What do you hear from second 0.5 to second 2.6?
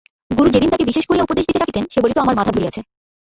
যেদিন তাকে বিশেষ করিয়া উপদেশ দিতে ডাকিতেন সে বলিত, আমার মাথা